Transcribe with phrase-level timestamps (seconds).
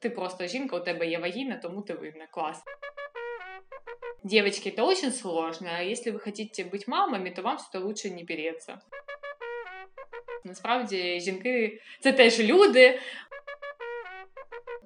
[0.00, 2.26] Ти просто жінка, у тебе є вагіна, тому ти винна.
[2.30, 2.62] Клас.
[4.22, 5.68] Девочки, это очень сложно.
[5.78, 8.78] А если вы хотите быть мамами, то вам сюда лучше не переться.
[10.44, 13.00] Насправді, жінки це теж люди.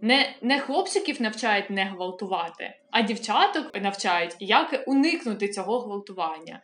[0.01, 6.63] Не не хлопчиків навчають не гвалтувати, а дівчаток навчають, як уникнути цього гвалтування.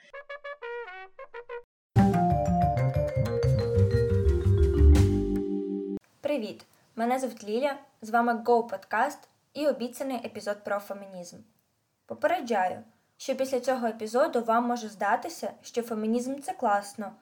[6.21, 6.65] Привіт!
[6.97, 9.19] Мене звуть Ліля, з вами Go Podcast
[9.55, 11.37] і обіцяний епізод про фемінізм.
[12.07, 12.83] Попереджаю,
[13.17, 17.13] що після цього епізоду вам може здатися, що фемінізм це класно.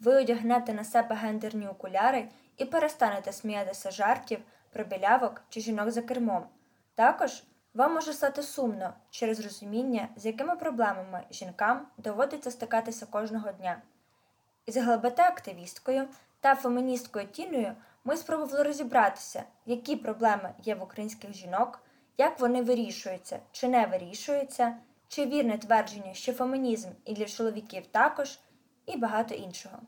[0.00, 4.38] Ви одягнете на себе гендерні окуляри і перестанете сміятися жартів
[4.72, 6.46] про білявок чи жінок за кермом.
[6.94, 7.42] Також
[7.74, 13.82] вам може стати сумно через розуміння, з якими проблемами жінкам доводиться стикатися кожного дня.
[14.66, 16.04] Із ЛГБТ-активісткою
[16.40, 17.74] та феміністкою Тіною
[18.06, 21.82] ми спробували розібратися, які проблеми є в українських жінок,
[22.18, 24.76] як вони вирішуються чи не вирішуються,
[25.08, 28.38] чи вірне твердження, що фемінізм і для чоловіків також,
[28.86, 29.78] і багато іншого.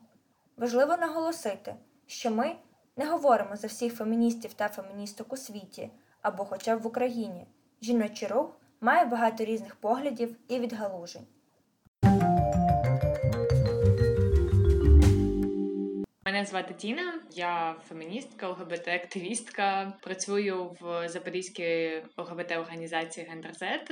[0.57, 1.75] Важливо наголосити,
[2.07, 2.55] що ми
[2.97, 7.47] не говоримо за всіх феміністів та феміністок у світі або хоча б в Україні.
[7.81, 11.27] Жіночий рух має багато різних поглядів і відгалужень.
[16.25, 19.93] Мене звати Тіна, я феміністка, ЛГБТ-активістка.
[20.01, 23.91] Працюю в Запорізькій ЛГБТ-організації Гендерзет.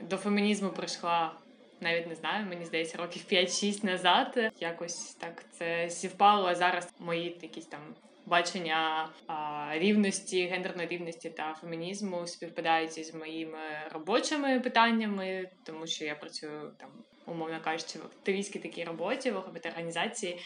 [0.00, 1.34] До фемінізму прийшла.
[1.80, 4.52] Навіть не знаю, мені здається, років 5-6 назад.
[4.60, 6.54] Якось так це зівпало.
[6.54, 7.80] Зараз мої якісь там
[8.26, 13.58] бачення а, рівності, гендерної рівності та фемінізму співпадають із моїми
[13.92, 16.90] робочими питаннями, тому що я працюю там,
[17.26, 20.38] умовно кажучи, в активістській такій роботі в ЛГБТ-організації.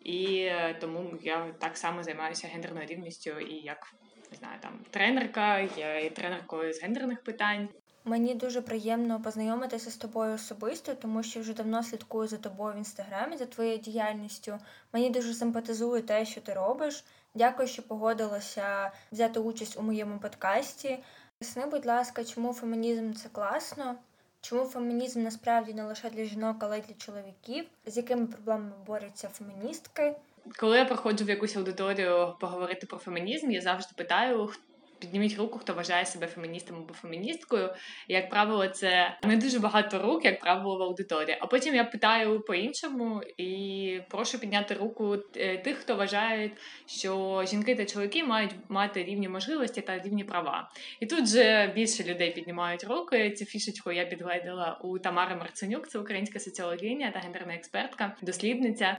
[0.00, 3.94] І е, тому я так само займаюся гендерною рівністю і як
[4.30, 7.68] не знаю, там тренерка, я є тренеркою з гендерних питань.
[8.04, 12.78] Мені дуже приємно познайомитися з тобою особисто, тому що вже давно слідкую за тобою в
[12.78, 14.58] інстаграмі, за твоєю діяльністю.
[14.92, 17.04] Мені дуже симпатизує те, що ти робиш.
[17.34, 20.98] Дякую, що погодилася взяти участь у моєму подкасті.
[21.38, 23.96] Поясни, будь ласка, чому фемінізм це класно?
[24.40, 29.28] Чому фемінізм насправді не лише для жінок, але й для чоловіків, з якими проблемами борються
[29.28, 30.14] феміністки?
[30.58, 34.50] Коли я проходжу в якусь аудиторію поговорити про фемінізм, я завжди питаю,
[35.00, 37.70] підніміть руку, хто вважає себе феміністом або феміністкою.
[38.08, 41.38] Як правило, це не дуже багато рук, як правило, в аудиторії.
[41.40, 46.50] А потім я питаю по-іншому і прошу підняти руку е, тих, хто вважає,
[46.86, 50.70] що жінки та чоловіки мають мати рівні можливості та рівні права.
[51.00, 53.30] І тут же більше людей піднімають руки.
[53.30, 58.96] Цю фішечку я підгледила у Тамари Марценюк, це українська соціологиня та гендерна експертка, дослідниця.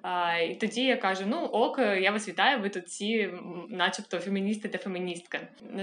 [0.49, 2.61] І тоді я кажу: ну ок, я вас вітаю.
[2.61, 3.29] Ви тут всі,
[3.69, 5.39] начебто, феміністи та феміністка.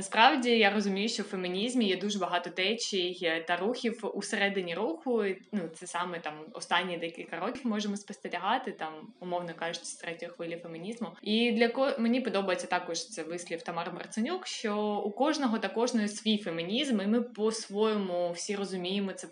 [0.08, 5.24] Насправді я розумію, що в фемінізмі є дуже багато течій та рухів усередині руху.
[5.52, 10.60] Ну це саме там останні декілька років можемо спостерігати, там умовно кажучи, з третьої хвилі
[10.62, 11.08] фемінізму.
[11.22, 16.08] І для ко мені подобається також це вислів Тамар Марценюк, що у кожного та кожної
[16.08, 19.28] свій фемінізм, і ми по-своєму всі розуміємо це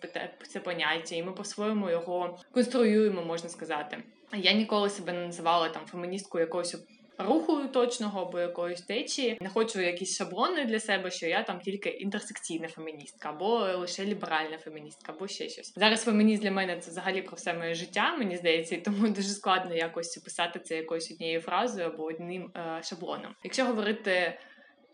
[0.48, 3.98] це поняття, і ми по-своєму його конструюємо, можна сказати.
[4.34, 6.76] Я ніколи себе не називала там феміністкою якогось
[7.18, 9.38] руху точного або якоїсь течії.
[9.40, 14.58] Не хочу якісь шаблони для себе, що я там тільки інтерсекційна феміністка, або лише ліберальна
[14.58, 15.72] феміністка, або ще щось.
[15.76, 19.28] Зараз фемініст для мене це взагалі про все моє життя, мені здається, і тому дуже
[19.28, 23.34] складно якось описати це якоюсь однією фразою або одним е, шаблоном.
[23.44, 24.38] Якщо говорити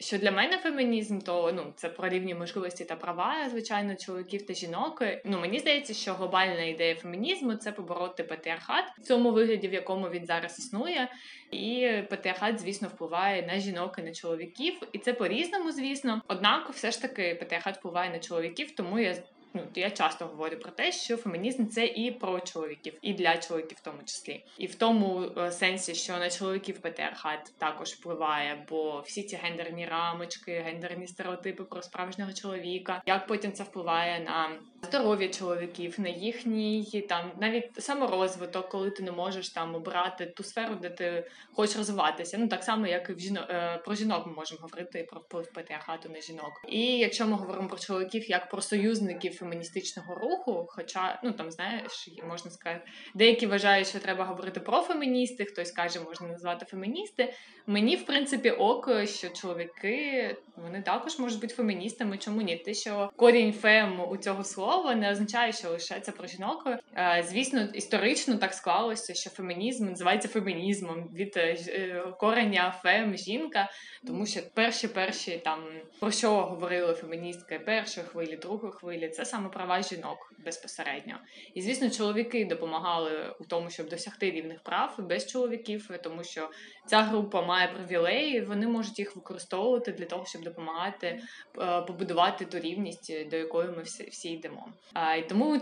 [0.02, 4.54] що для мене фемінізм, то ну це про рівні можливості та права, звичайно, чоловіків та
[4.54, 5.02] жінок.
[5.24, 10.08] Ну мені здається, що глобальна ідея фемінізму це побороти патріархат в цьому вигляді, в якому
[10.08, 11.08] він зараз існує.
[11.50, 16.22] І патріархат, звісно, впливає на жінок і на чоловіків, і це по різному, звісно.
[16.28, 19.14] Однак, все ж таки, патріархат впливає на чоловіків, тому я
[19.54, 23.78] ну я часто говорю про те, що фемінізм це і про чоловіків, і для чоловіків,
[23.80, 29.00] в тому числі, і в тому е, сенсі, що на чоловіків патріархат також впливає, бо
[29.00, 34.50] всі ці гендерні рамочки, гендерні стереотипи про справжнього чоловіка, як потім це впливає на
[34.82, 40.75] здоров'я чоловіків, на їхній там навіть саморозвиток, коли ти не можеш там обрати ту сферу,
[40.75, 42.38] де ти хочеш розвиватися.
[42.38, 45.52] Ну так само, як і в жінок е, про жінок ми можемо говорити про вплив
[45.52, 46.52] патріархату на жінок.
[46.69, 50.66] І якщо ми говоримо про чоловіків як про союзників феміністичного руху.
[50.68, 52.84] Хоча, ну там знаєш, можна сказати,
[53.14, 57.34] деякі вважають, що треба говорити про феміністи, хтось каже, можна назвати феміністи.
[57.66, 62.18] Мені, в принципі, ок, що чоловіки вони також можуть бути феміністами.
[62.18, 62.56] Чому ні?
[62.56, 66.68] Те, що корінь фем у цього слова не означає, що лише це про жінок.
[66.96, 73.70] Е, звісно, історично так склалося, що фемінізм називається фемінізмом від е, е, кореня фем жінка,
[74.06, 75.64] тому що перші перші там
[76.00, 81.14] про що говорили феміністки першої хвилі, другої хвилі, це саме права жінок безпосередньо.
[81.55, 86.50] І звісно, чоловіки допомагали у тому, щоб досягти рівних прав без чоловіків, тому що
[86.87, 91.23] ця група має привілеї, вони можуть їх використовувати для того, щоб допомагати
[91.58, 94.69] е, побудувати ту рівність, до якої ми всі, йдемо.
[94.93, 95.61] А і тому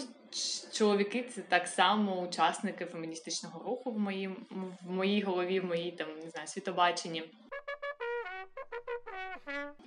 [0.73, 4.29] чоловіки це так само учасники феміністичного руху в моїй
[4.83, 7.25] в моїй голові, в моїй там не знаю світобаченні.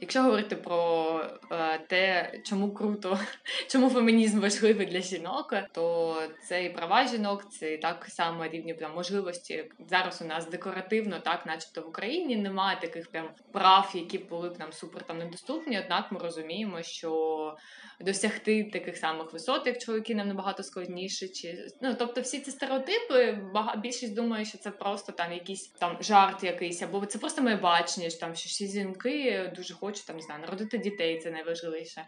[0.03, 1.21] Якщо говорити про
[1.51, 3.19] е, те, чому круто,
[3.67, 6.15] чому фемінізм важливий для жінок, то
[6.47, 9.71] це і права жінок, це і так само рівні прям можливості.
[9.89, 14.59] Зараз у нас декоративно, так, начебто в Україні немає таких прям прав, які були б
[14.59, 15.79] нам супер там недоступні.
[15.79, 17.55] Однак ми розуміємо, що
[17.99, 21.27] досягти таких самих висот, як чоловіки, нам набагато складніше.
[21.27, 23.37] Чи ну тобто, всі ці стереотипи,
[23.77, 28.09] більшість думає, що це просто там якийсь там жарт, якийсь, або це просто моє бачення,
[28.09, 32.05] що там що всі жінки дуже хочуть там не знаю, народити дітей, це найважливіше.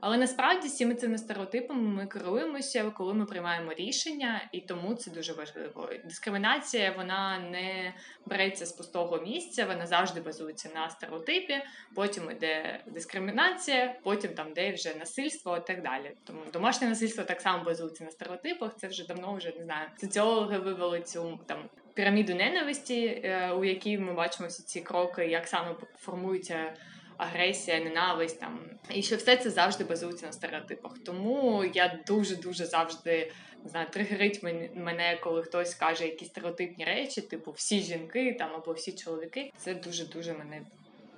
[0.00, 5.32] Але насправді всіми цими стереотипами ми керуємося, коли ми приймаємо рішення, і тому це дуже
[5.32, 5.90] важливо.
[6.04, 7.94] Дискримінація вона не
[8.26, 11.62] береться з пустого місця, вона завжди базується на стереотипі.
[11.94, 16.12] Потім йде дискримінація, потім там де вже насильство і так далі.
[16.24, 18.76] Тому домашнє насильство так само базується на стереотипах.
[18.76, 19.88] Це вже давно вже не знаю.
[20.00, 21.68] Соціологи вивели цю там.
[21.94, 26.74] Піраміду ненависті, е, у якій ми бачимо всі ці кроки, як саме формуються
[27.18, 28.60] агресія, ненависть там
[28.94, 30.92] і що все це завжди базується на стереотипах.
[31.04, 33.32] Тому я дуже дуже завжди
[33.64, 34.42] не знаю, тригерить
[34.74, 39.52] мене, коли хтось каже якісь стереотипні речі, типу всі жінки там або всі чоловіки.
[39.56, 40.62] Це дуже дуже мене.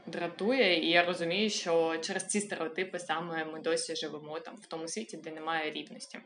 [0.07, 4.89] Дратує, і я розумію, що через ці стереотипи саме ми досі живемо там в тому
[4.89, 6.19] світі, де немає рівності.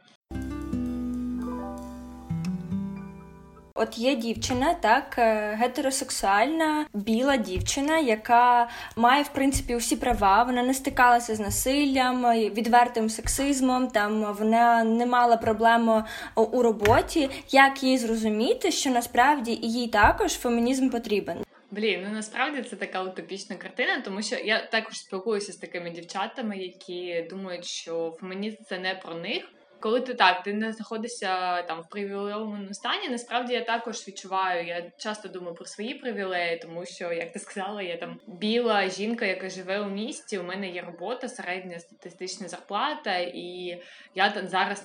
[3.77, 10.43] От є дівчина, так е, гетеросексуальна біла дівчина, яка має в принципі усі права.
[10.43, 13.89] Вона не стикалася з насиллям, відвертим сексизмом.
[13.89, 16.05] Там вона не мала проблем
[16.37, 17.31] у роботі.
[17.51, 21.37] Як їй зрозуміти, що насправді їй також фемінізм потрібен?
[21.71, 26.59] Блін, ну насправді це така утопічна картина, тому що я також спілкуюся з такими дівчатами,
[26.59, 29.45] які думають, що фемінізм це не про них
[29.85, 34.67] коли ти так, ти не знаходишся там в привілейованому стані, насправді я також відчуваю.
[34.67, 39.27] Я часто думаю про свої привілеї, тому що, як ти сказала, я там біла жінка,
[39.27, 40.39] яка живе у місті.
[40.39, 43.79] У мене є робота, середня статистична зарплата, і
[44.15, 44.85] я там зараз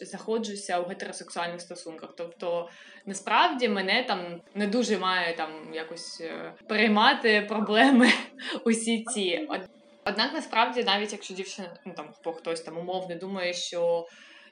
[0.00, 2.10] знаходжуся у гетеросексуальних стосунках.
[2.16, 2.68] Тобто,
[3.06, 8.10] насправді мене там не дуже має там якось е, переймати проблеми
[8.64, 9.48] усі ці.
[10.04, 14.06] Однак насправді, навіть якщо дівчина ну там хтось там умовно думає, що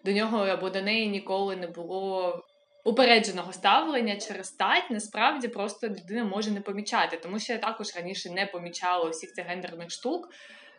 [0.04, 2.42] до нього або до неї ніколи не було
[2.84, 7.16] упередженого ставлення через стать, насправді просто людина може не помічати.
[7.16, 10.28] Тому що я також раніше не помічала усіх цих гендерних штук.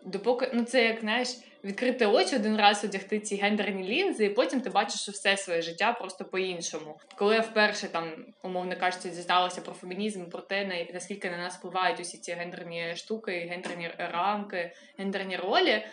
[0.06, 1.30] Допоки ну це як знаєш,
[1.64, 5.94] відкрити очі один раз одягти ці гендерні лінзи, і потім ти бачиш все своє життя
[5.94, 7.00] просто по-іншому.
[7.16, 12.00] Коли я вперше там, умовно кажучи, дізналася про фемінізм, про те, наскільки на нас впливають
[12.00, 15.84] усі ці гендерні штуки, гендерні рамки, гендерні ролі.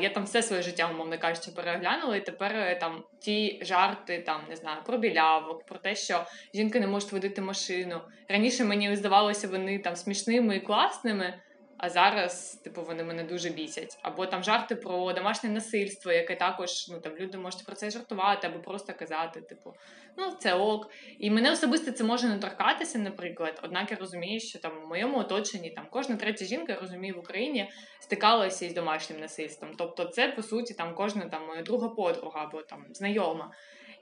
[0.00, 4.40] Я там все своє життя, умовно кажучи, переглянула, і тепер е, там ті жарти, там
[4.48, 6.24] не знаю, про білявок, про те, що
[6.54, 8.00] жінки не можуть водити машину.
[8.28, 11.40] Раніше мені здавалося, вони там смішними і класними.
[11.78, 13.98] А зараз, типу, вони мене дуже бісять.
[14.02, 18.46] Або там жарти про домашнє насильство, яке також ну там люди можуть про це жартувати,
[18.46, 19.74] або просто казати, типу,
[20.16, 20.90] ну це ок.
[21.18, 23.60] І мене особисто це може не торкатися, наприклад.
[23.62, 27.18] Однак я розумію, що там в моєму оточенні там кожна третя жінка я розумію в
[27.18, 27.70] Україні
[28.00, 29.70] стикалася із домашнім насильством.
[29.78, 33.52] Тобто, це по суті там кожна там моя друга подруга або там знайома.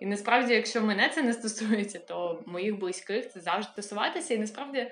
[0.00, 4.90] І насправді, якщо мене це не стосується, то моїх близьких це завжди стосуватися, і насправді.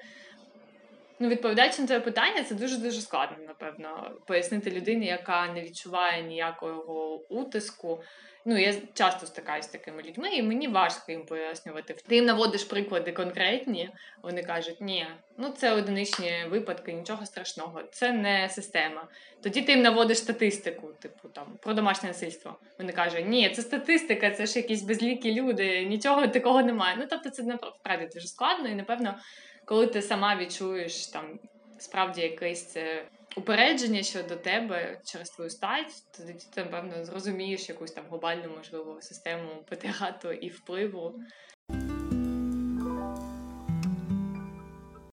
[1.18, 6.22] Ну, відповідаючи на це питання, це дуже дуже складно, напевно, пояснити людині, яка не відчуває
[6.22, 8.02] ніякого утиску.
[8.46, 11.96] Ну, я часто стикаюся з такими людьми, і мені важко їм пояснювати.
[12.08, 13.90] Ти їм наводиш приклади конкретні,
[14.22, 15.06] вони кажуть, ні,
[15.38, 19.08] ну це одиничні випадки, нічого страшного, це не система.
[19.42, 22.58] Тоді ти їм наводиш статистику, типу там про домашнє насильство.
[22.78, 26.96] Вони кажуть, ні, це статистика, це ж якісь безлікі люди, нічого такого немає.
[26.98, 29.14] Ну тобто, це насправді дуже складно, і напевно
[29.64, 31.38] коли ти сама відчуєш там
[31.78, 33.04] справді якийсь е,
[33.36, 39.48] упередження щодо тебе через твою стать, тоді ти, напевно, зрозумієш якусь там глобальну, можливо, систему
[39.70, 41.14] патріату і впливу.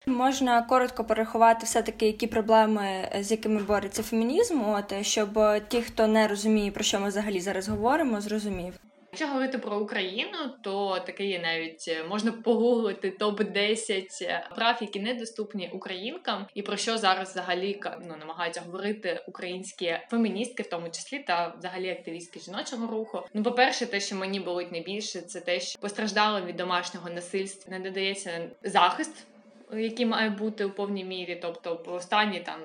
[0.06, 6.28] Можна коротко порахувати все-таки, які проблеми, з якими бореться фемінізм, от щоб ті, хто не
[6.28, 8.74] розуміє, про що ми взагалі зараз говоримо, зрозумів.
[9.14, 14.78] Якщо говорити про Україну, то таке є навіть е, можна погуглити топ 10 е, прав,
[14.82, 20.90] які недоступні українкам, і про що зараз взагалі ну, намагаються говорити українські феміністки, в тому
[20.90, 23.22] числі та взагалі активістки жіночого руху.
[23.34, 27.78] Ну, по перше, те, що мені болить найбільше, це те, що постраждали від домашнього насильства,
[27.78, 29.28] не додається захист,
[29.74, 32.60] який має бути у повній мірі, тобто останні там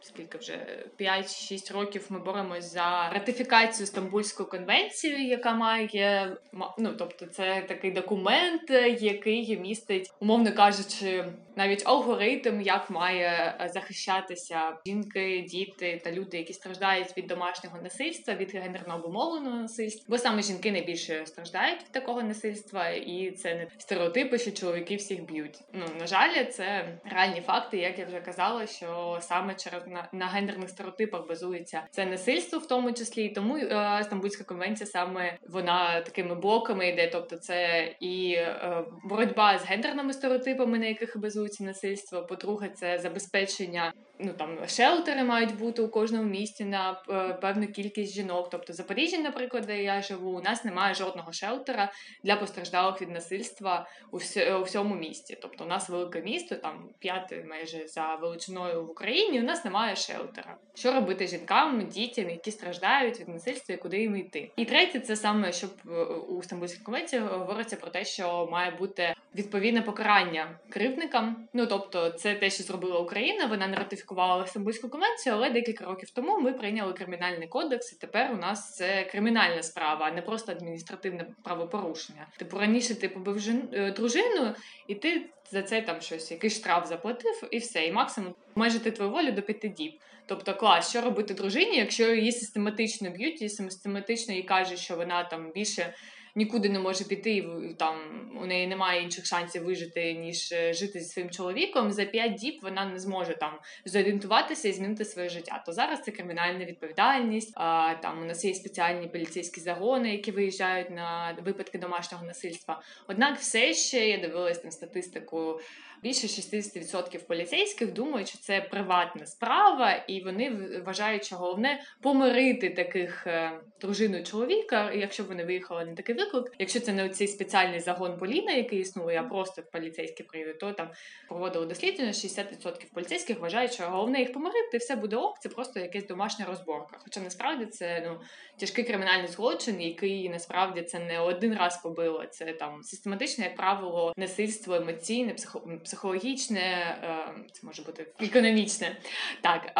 [0.00, 6.36] скільки вже 5-6 років ми боремось за ратифікацію Стамбульської конвенції, яка має
[6.78, 11.24] ну, тобто, це такий документ, який містить, умовно кажучи,
[11.56, 18.54] навіть алгоритм, як має захищатися жінки, діти та люди, які страждають від домашнього насильства, від
[18.54, 20.04] гендерно обумовленого насильства.
[20.08, 25.24] Бо саме жінки найбільше страждають від такого насильства, і це не стереотипи, що чоловіки всіх
[25.24, 25.60] б'ють.
[25.72, 30.26] Ну на жаль, це реальні факти, як я вже казала, що саме через на, на
[30.26, 36.00] гендерних стереотипах базується це насильство, в тому числі, і тому е, Стамбульська конвенція саме вона
[36.00, 37.10] такими блоками йде.
[37.12, 42.26] Тобто, це і е, боротьба з гендерними стереотипами, на яких базується насильство.
[42.26, 43.92] По-друге, це забезпечення.
[44.20, 48.50] Ну там шелтери мають бути у кожному місті на е, певну кількість жінок.
[48.50, 51.92] Тобто Запоріжжя, наприклад, де я живу, у нас немає жодного шелтера
[52.24, 54.16] для постраждалих від насильства у,
[54.60, 55.38] у всьому місті.
[55.42, 59.40] Тобто, у нас велике місто, там п'яте майже за величиною в Україні.
[59.40, 60.56] У нас немає шелтера.
[60.74, 64.50] Що робити жінкам, дітям, які страждають від насильства, і куди їм йти?
[64.56, 69.14] І третє, це саме щоб е, у Стамбульській конвенції говориться про те, що має бути
[69.34, 71.48] відповідне покарання кривдникам.
[71.52, 73.46] Ну тобто, це те, що зробила Україна.
[73.46, 78.32] Вона не ратифікувала Стамбульську конвенцію, але декілька років тому ми прийняли кримінальний кодекс, і тепер
[78.32, 82.26] у нас це кримінальна справа, а не просто адміністративне правопорушення.
[82.36, 83.68] Типу раніше ти побив жен...
[83.72, 84.54] Е, дружину,
[84.86, 87.86] і ти за це там щось, якийсь штраф заплатив, і все.
[87.86, 89.92] І максимум обмежити твою волю до п'яти діб.
[90.26, 95.24] Тобто, клас, що робити дружині, якщо її систематично б'ють, і систематично їй кажуть, що вона
[95.24, 95.94] там більше
[96.38, 97.96] нікуди не може піти, там
[98.42, 101.92] у неї немає інших шансів вижити, ніж е, жити зі своїм чоловіком.
[101.92, 103.52] За п'ять діб вона не зможе там
[103.84, 105.62] зорієнтуватися і змінити своє життя.
[105.66, 107.52] То зараз це кримінальна відповідальність.
[107.54, 112.82] А там у нас є спеціальні поліцейські загони, які виїжджають на випадки домашнього насильства.
[113.06, 115.60] Однак, все ще я дивилась там статистику
[116.02, 120.50] більше 60% поліцейських думають, що це приватна справа, і вони
[120.86, 126.52] вважають, що головне помирити таких е, дружину чоловіка, якщо вони виїхали на такий виклик.
[126.58, 130.90] Якщо це не цей спеціальний загон Поліна, який існує, а просто поліцейські приїдуть, то там
[131.28, 132.10] проводили дослідження.
[132.10, 135.38] 60% поліцейських вважають, що головне їх помирити, все буде ок.
[135.40, 136.98] Це просто якась домашня розборка.
[137.04, 138.20] Хоча насправді це ну
[138.56, 142.24] тяжкий кримінальний злочин, який насправді це не один раз побило.
[142.30, 148.96] Це там систематичне, як правило, насильство емоційне, психо психологічне, е, це може бути економічне,
[149.42, 149.72] так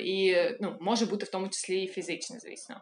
[0.00, 2.80] і ну може бути в тому числі і фізичне, звісно.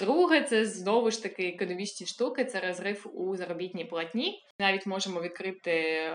[0.00, 4.42] Друге, це знову ж таки економічні штуки, це розрив у заробітній платні.
[4.58, 6.12] Навіть можемо відкрити е,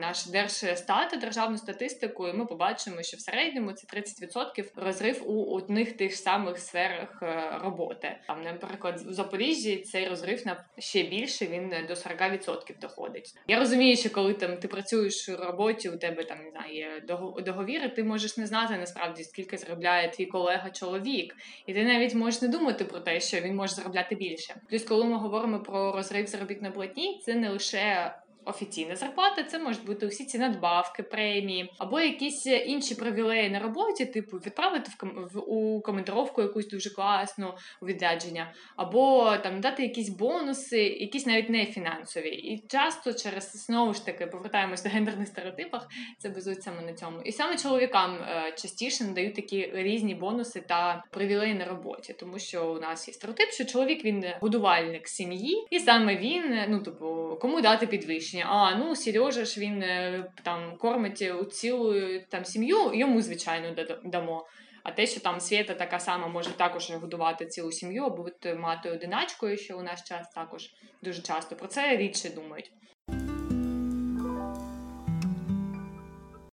[0.00, 5.96] наш держстат, державну статистику, і ми побачимо, що в середньому це 30% розрив у одних
[5.96, 8.16] тих самих сферах е, роботи.
[8.26, 13.34] Там, наприклад, в Запоріжжі цей розрив на ще більше він до 40% доходить.
[13.48, 17.02] Я розумію, що коли там ти працюєш у роботі, у тебе там не знаю, є
[17.44, 22.42] договіри, ти можеш не знати насправді скільки заробляє твій колега чоловік, і ти навіть можеш
[22.42, 24.60] не думати про те що він може заробляти більше.
[24.70, 29.84] Плюс, коли ми говоримо про розрив заробітної платні, це не лише офіційна зарплата, це можуть
[29.84, 35.28] бути усі ці надбавки, премії або якісь інші привілеї на роботі, типу відправити в, ком-
[35.32, 41.50] в у коментировку якусь дуже класну у відрядження, або там дати якісь бонуси, якісь навіть
[41.50, 42.28] не фінансові.
[42.28, 47.20] І часто через знову ж таки повертаємось до гендерних стереотипах, це базується на цьому.
[47.20, 52.72] І саме чоловікам е, частіше надають такі різні бонуси та привілеї на роботі, тому що
[52.72, 57.60] у нас є стереотип, що чоловік він будувальник сім'ї, і саме він, ну типу, кому
[57.60, 58.44] дати підвищення виключення.
[58.48, 61.94] А ну Сережа ж він е, там кормить у цілу
[62.28, 63.74] там сім'ю, йому звичайно
[64.04, 64.46] дамо.
[64.82, 68.90] А те, що там Свята така сама може також годувати цілу сім'ю, або бути мати
[68.90, 70.70] одиначкою, що у наш час також
[71.02, 72.72] дуже часто про це рідше думають.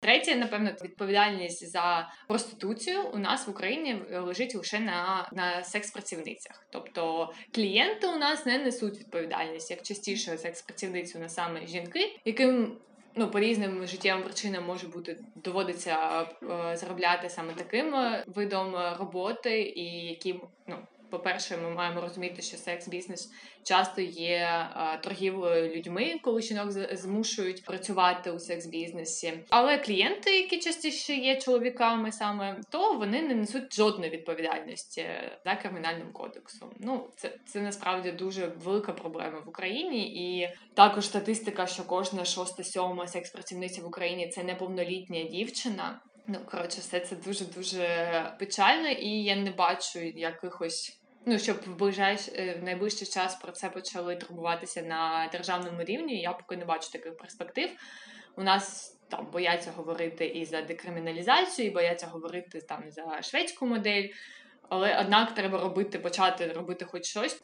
[0.01, 6.67] Третє, напевно, відповідальність за проституцію у нас в Україні лежить лише на на секс-працівницях.
[6.71, 12.79] Тобто клієнти у нас не несуть відповідальність як частіше секс-працівниць у нас саме жінки, яким
[13.15, 17.95] ну по різним життєвим причинам може бути доводиться е, заробляти саме таким
[18.27, 20.77] видом роботи, і які ну
[21.11, 23.31] по-перше, ми маємо розуміти, що секс-бізнес
[23.63, 24.69] часто є
[25.03, 29.33] торгівлею людьми, коли жінок змушують працювати у секс-бізнесі.
[29.51, 35.07] Але клієнти, які частіше є чоловіками, саме то вони не несуть жодної відповідальності
[35.45, 36.71] за кримінальним кодексом.
[36.79, 42.65] Ну це це насправді дуже велика проблема в Україні, і також статистика, що кожна шоста
[42.65, 46.01] сьома секс-працівниця в Україні це неповнолітня дівчина.
[46.27, 51.77] Ну коротше, все це дуже дуже печально, і я не бачу якихось Ну, щоб в
[51.77, 52.29] ближайш...
[52.29, 56.21] Е, в найближчий час про це почали турбуватися на державному рівні.
[56.21, 57.71] Я поки не бачу таких перспектив.
[58.37, 64.09] У нас там бояться говорити і за декриміналізацію, і бояться говорити там за шведську модель.
[64.69, 67.43] Але однак треба робити, почати робити хоч щось.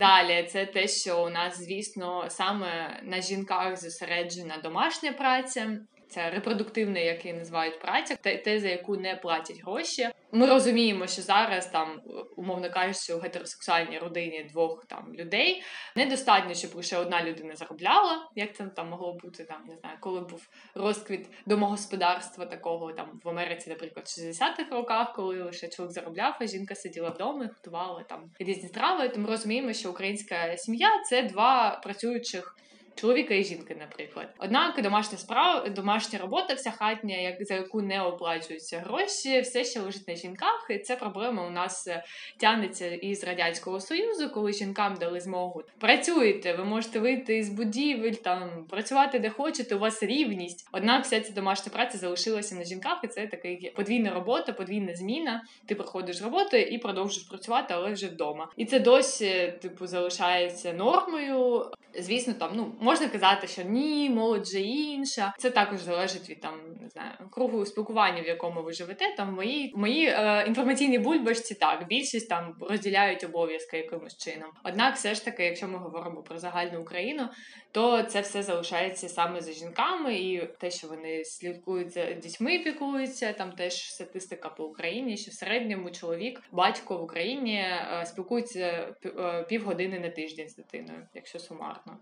[0.00, 5.78] Далі це те, що у нас, звісно, саме на жінках зосереджена домашня праця.
[6.08, 10.08] Це репродуктивна, як її називають праця, те, за яку не платять гроші.
[10.32, 12.00] Ми розуміємо, що зараз там,
[12.36, 15.62] умовно кажучи, у гетеросексуальній родині двох там людей
[15.96, 18.30] недостатньо, щоб лише одна людина заробляла.
[18.34, 23.28] Як це там могло бути там, не знаю, коли був розквіт домогосподарства такого там в
[23.28, 28.02] Америці, наприклад, в 60-х роках, коли лише чоловік заробляв, а жінка сиділа вдома і готувала
[28.02, 29.08] там різні страви.
[29.08, 32.56] Тому розуміємо, що українська сім'я це два працюючих
[32.96, 34.28] чоловіка і жінки, наприклад.
[34.38, 39.80] Однак домашня справа, домашня робота, вся хатня, як за яку не оплачуються гроші, все ще
[39.80, 42.04] лежить на жінках, і це проблема у нас е,
[42.36, 48.66] тягнеться із радянського союзу, коли жінкам дали змогу працюєте, ви можете вийти із будівель, там
[48.70, 49.74] працювати де хочете.
[49.74, 50.68] У вас рівність.
[50.72, 55.44] Однак вся ця домашня праця залишилася на жінках, і це такий подвійна робота, подвійна зміна.
[55.66, 58.48] Ти проходиш роботу і продовжуєш працювати, але вже вдома.
[58.56, 61.66] І це досі типу залишається нормою.
[61.98, 65.34] Звісно, там ну можна казати, що ні, молодь же інша.
[65.38, 69.14] Це також залежить від там не знаю кругу спілкування, в якому ви живете.
[69.16, 74.50] Там в моїй мої е, інформаційній бульбашці так більшість там розділяють обов'язки якимось чином.
[74.64, 77.28] Однак, все ж таки, якщо ми говоримо про загальну Україну,
[77.72, 83.32] то це все залишається саме за жінками, і те, що вони слідкують за дітьми, пікуються.
[83.32, 89.42] Там теж статистика по Україні, що в середньому чоловік, батько в Україні е, спілкується е,
[89.48, 91.98] півгодини на тиждень з дитиною, якщо сумарно.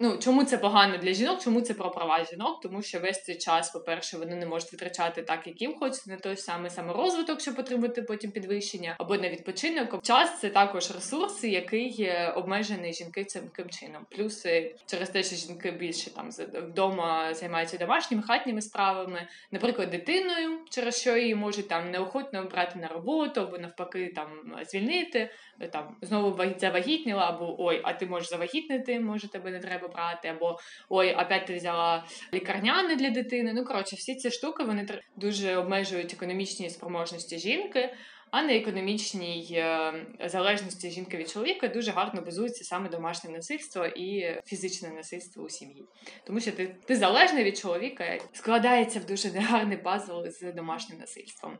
[0.00, 1.40] Ну, чому це погано для жінок?
[1.40, 2.60] Чому це про права жінок?
[2.60, 6.16] Тому що весь цей час, по-перше, вони не можуть витрачати так, як їм хочеться, на
[6.16, 10.02] той самий саморозвиток, щоб отримати потім підвищення, або на відпочинок.
[10.02, 14.06] Час це також ресурси, який обмежений жінки цим чином.
[14.10, 14.46] Плюс
[14.86, 21.16] через те, що жінки більше там вдома займаються домашніми хатніми справами, наприклад, дитиною, через що
[21.16, 24.28] її можуть там неохотно брати на роботу, або навпаки, там
[24.70, 25.30] звільнити,
[25.72, 30.58] там знову завагітніла, або ой, а ти можеш завагітнити, може тебе не треба брати, або
[30.88, 33.52] ой, опять ти взяла лікарняне для дитини.
[33.54, 37.94] Ну коротше, всі ці штуки вони дуже обмежують економічні спроможності жінки.
[38.30, 39.92] А на економічній е,
[40.24, 45.84] залежності жінки від чоловіка дуже гарно базується саме домашнє насильство і фізичне насильство у сім'ї,
[46.26, 51.58] тому що ти ти залежний від чоловіка, складається в дуже негарний пазл з домашнім насильством.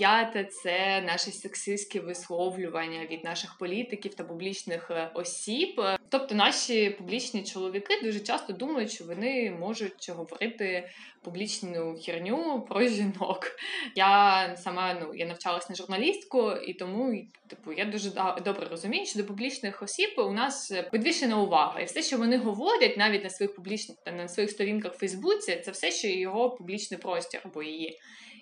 [0.00, 5.80] П'яте це наші сексистські висловлювання від наших політиків та публічних е, осіб.
[6.08, 10.88] Тобто, наші публічні чоловіки дуже часто думають, що вони можуть говорити
[11.22, 13.46] публічну херню про жінок.
[13.94, 18.10] Я сама ну я навчалась на журналістку, і тому типу я дуже
[18.44, 22.96] добре розумію, що до публічних осіб у нас підвищена увага, і все, що вони говорять,
[22.96, 27.40] навіть на своїх публічних на своїх сторінках в Фейсбуці, це все, що його публічний простір
[27.44, 27.98] або її.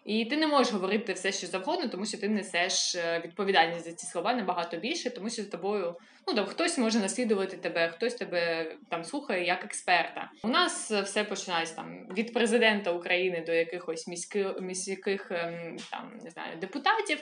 [0.08, 3.92] І ти не можеш говорити все, що завгодно, тому що ти несеш е, відповідальність за
[3.92, 5.96] ці слова набагато більше, тому що з тобою
[6.28, 10.30] ну там хтось може наслідувати тебе, хтось тебе там слухає як експерта.
[10.42, 16.30] У нас все починається там від президента України до якихось міських міських ем, там не
[16.30, 17.18] знаю депутатів.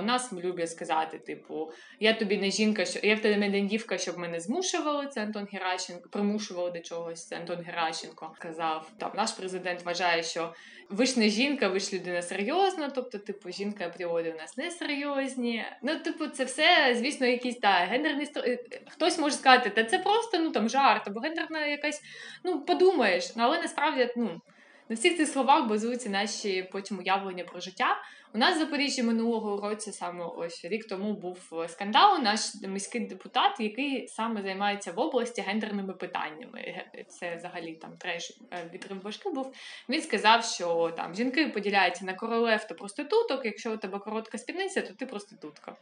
[0.00, 3.98] У нас люблять сказати, типу, я тобі не жінка, що я в тебе не дівка,
[3.98, 5.06] щоб мене змушували.
[5.06, 7.26] Це Антон Геращенко, примушували до чогось.
[7.26, 8.90] Це Антон Геращенко сказав.
[8.98, 10.54] Там наш президент вважає, що
[10.90, 12.90] ви ж не жінка, ви ж людина серйозна.
[12.90, 15.64] Тобто, типу, жінка апріорі у нас не серйозні.
[15.82, 20.38] Ну, типу, це все, звісно, якісь та гендерні е, Хтось може сказати, та це просто
[20.38, 22.02] ну там жарт, або гендерна якась,
[22.44, 24.40] ну подумаєш, ну але насправді ну.
[24.88, 27.96] На всіх цих словах базуються наші потім уявлення про життя.
[28.36, 32.22] У нас в Запоріжжі минулого року, саме ось рік тому був скандал.
[32.22, 36.84] Наш міський депутат, який саме займається в області гендерними питаннями.
[37.08, 39.54] Це взагалі там треш від відрив був.
[39.88, 43.44] Він сказав, що там жінки поділяються на королев та проституток.
[43.44, 45.76] Якщо у тебе коротка спідниця, то ти проститутка.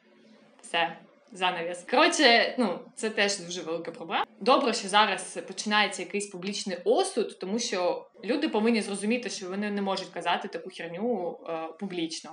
[0.62, 0.96] Все.
[1.32, 1.84] Занавіс.
[1.90, 4.26] Коротше, ну це теж дуже велика проблема.
[4.40, 9.82] Добре, що зараз починається якийсь публічний осуд, тому що люди повинні зрозуміти, що вони не
[9.82, 12.30] можуть казати таку херню е, публічно.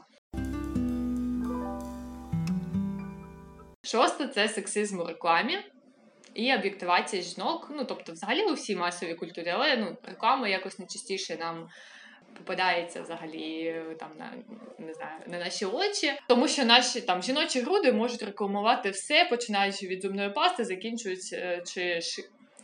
[3.84, 5.58] Шосте це сексизм у рекламі
[6.34, 7.68] і об'єктивація жінок.
[7.76, 11.68] Ну тобто, взагалі у всій масовій культурі, але ну реклама якось найчастіше нам
[12.38, 14.34] попадається взагалі там на
[14.80, 19.88] не знаю на наші очі, тому що наші там жіночі груди можуть рекламувати все, починаючи
[19.88, 22.00] від зубної пасти, закінчуючи чи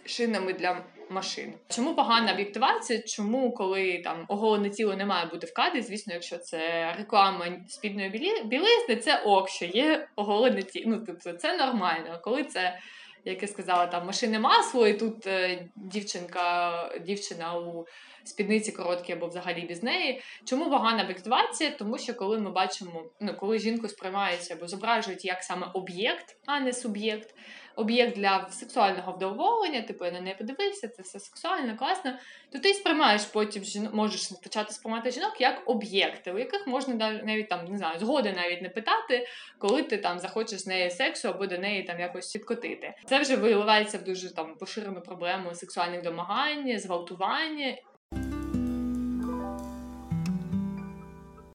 [0.06, 1.54] шинами для машин.
[1.70, 3.02] Чому погана об'єктивація?
[3.02, 8.10] Чому, коли там оголене тіло не має бути в кадрі, звісно, якщо це реклама спідної
[8.46, 10.86] білизни, це ок, що є оголене тіло.
[10.88, 12.20] Ну тобто це нормально.
[12.24, 12.80] Коли це
[13.28, 16.74] як я сказала, там машини масло, і тут е, дівчинка,
[17.06, 17.86] дівчина у
[18.24, 20.22] спідниці короткі або взагалі без неї.
[20.46, 21.72] Чому погана об'єктивація?
[21.72, 26.60] Тому що коли ми бачимо, ну коли жінку сприймається або зображують як саме об'єкт, а
[26.60, 27.36] не суб'єкт,
[27.78, 32.14] об'єкт для сексуального вдоволення, типу я на неї подивився, це все сексуально, класно.
[32.52, 37.50] То ти сприймаєш потім жінок, можеш почати сприймати жінок як об'єкти, у яких можна навіть
[37.50, 41.48] там не знаю, згоди навіть не питати, коли ти там захочеш з неї сексу або
[41.48, 42.94] до неї там якось підкотити.
[43.06, 47.76] Це вже виливається в дуже там поширену проблему сексуальних домагань, зґвалтування.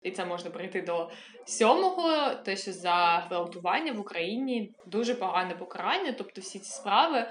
[0.02, 1.10] І це можна прийти до
[1.44, 6.14] сьомого, те, що за гвалтування в Україні дуже погане покарання.
[6.18, 7.26] Тобто всі ці справи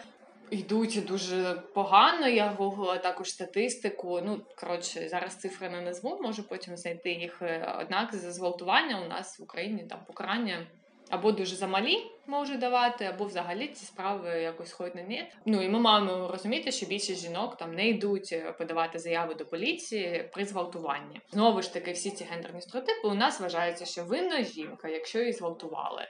[0.50, 2.28] йдуть дуже погано.
[2.28, 4.22] Я гуглила також статистику.
[4.24, 7.42] Ну коротше, зараз цифри не назву, можу потім знайти їх.
[7.80, 10.68] Однак за зґвалтування у нас в Україні там покарання
[11.12, 11.98] або дуже замалі
[12.28, 15.32] може давати, або взагалі ці справи якось ходять на ні.
[15.46, 19.46] Ну і ми маємо розуміти, що більшість жінок там не йдуть е, подавати заяви до
[19.46, 21.22] поліції при зґвалтуванні.
[21.32, 25.34] Знову ж таки, всі ці гендерні стереотипи у нас вважається, що винна жінка, якщо її
[25.34, 26.08] зґвалтували.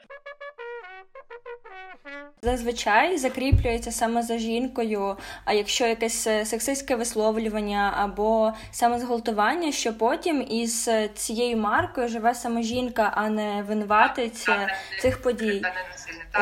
[2.44, 9.94] Зазвичай закріплюється саме за жінкою, а якщо якесь е, сексистське висловлювання або саме зґвалтування, що
[9.94, 14.68] потім із е, цією маркою живе саме жінка, а не винуватець е,
[15.02, 15.62] цих подій.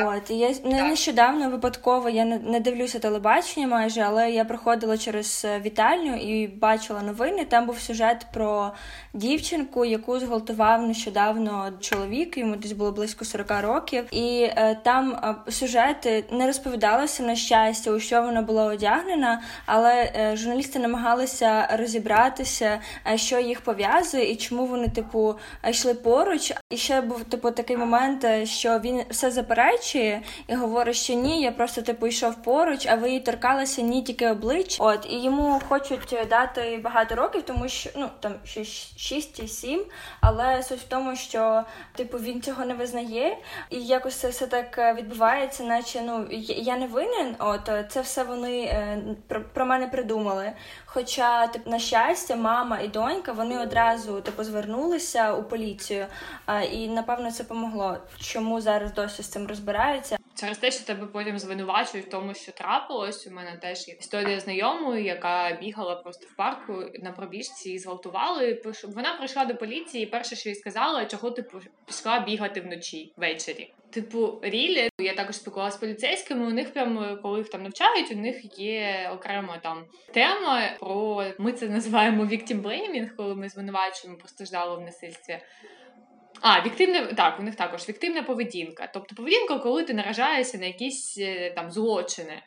[0.06, 5.48] От і я не нещодавно випадково я не дивлюся телебачення майже, але я проходила через
[5.62, 7.46] вітальню і бачила новини.
[7.46, 8.72] Там був сюжет про
[9.14, 12.38] дівчинку, яку зґвалтував нещодавно чоловік.
[12.38, 17.92] Йому десь було близько 40 років, і е, там е, сюжет не розповідалося на щастя,
[17.92, 22.80] у що вона була одягнена, але е, журналісти намагалися розібратися,
[23.16, 25.36] що їх пов'язує і чому вони, типу,
[25.70, 26.54] йшли поруч.
[26.70, 31.52] І ще був типу такий момент, що він все заперечує і говорить, що ні, я
[31.52, 34.84] просто типу йшов поруч, а ви її торкалися ні тільки обличчя.
[34.84, 38.34] От і йому хочуть дати багато років, тому що ну там
[39.00, 39.86] 6 і 7,
[40.22, 41.64] але суть в тому, що
[41.96, 43.38] типу він цього не визнає,
[43.70, 47.36] і якось це все так відбувається, наче ну я не винен.
[47.40, 50.52] От це все вони е, про, про мене придумали.
[50.86, 56.06] Хоча, тип, на щастя, мама і донька вони одразу типу звернулися у поліцію,
[56.72, 57.98] і напевно це помогло.
[58.22, 60.18] Чому зараз досі з цим розбираються?
[60.40, 63.28] Через те, що тебе потім звинувачують в тому, що трапилось.
[63.28, 68.62] У мене теж є історія знайомої, яка бігала просто в парку на пробіжці і зґвалтували.
[68.84, 71.46] Вона прийшла до поліції, і перше, що їй сказала, чого ти
[71.86, 73.74] пішла бігати вночі ввечері.
[73.90, 76.48] Типу, рілі, я також спілкувалася з поліцейськими.
[76.48, 81.52] У них прямо коли їх там навчають, у них є окрема там тема про ми
[81.52, 85.40] це називаємо victim blaming, коли ми звинувачуємо постраждало в насильстві.
[86.42, 88.90] А, віктивне, так, у них також віктивна поведінка.
[88.94, 92.42] Тобто поведінка, коли ти наражаєшся на якісь е, там злочини.